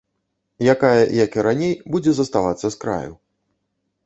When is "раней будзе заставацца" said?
1.49-2.65